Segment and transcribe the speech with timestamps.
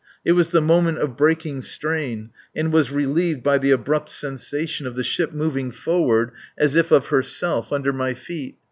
[0.25, 4.95] It was the moment of breaking strain and was relieved by the abrupt sensation of
[4.95, 8.55] the ship moving forward as if of herself under my feet.